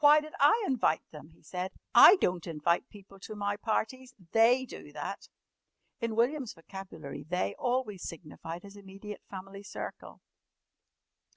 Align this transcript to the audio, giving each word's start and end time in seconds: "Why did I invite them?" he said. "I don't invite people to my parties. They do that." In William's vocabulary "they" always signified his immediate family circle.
"Why 0.00 0.20
did 0.20 0.32
I 0.40 0.64
invite 0.66 1.02
them?" 1.12 1.30
he 1.30 1.40
said. 1.40 1.70
"I 1.94 2.16
don't 2.16 2.48
invite 2.48 2.88
people 2.88 3.20
to 3.20 3.36
my 3.36 3.56
parties. 3.56 4.12
They 4.32 4.64
do 4.66 4.92
that." 4.92 5.28
In 6.00 6.16
William's 6.16 6.52
vocabulary 6.54 7.22
"they" 7.22 7.54
always 7.56 8.02
signified 8.02 8.64
his 8.64 8.74
immediate 8.74 9.22
family 9.30 9.62
circle. 9.62 10.20